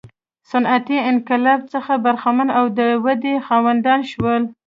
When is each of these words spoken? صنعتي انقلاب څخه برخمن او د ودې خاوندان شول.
صنعتي 0.51 0.97
انقلاب 1.11 1.59
څخه 1.73 1.93
برخمن 2.05 2.49
او 2.59 2.65
د 2.77 2.79
ودې 3.05 3.33
خاوندان 3.47 3.99
شول. 4.11 4.41